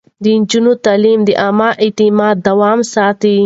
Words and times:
د 0.23 0.25
نجونو 0.39 0.71
تعليم 0.85 1.19
د 1.25 1.29
عامه 1.41 1.69
اعتماد 1.83 2.35
دوام 2.47 2.79
ساتي. 2.93 3.37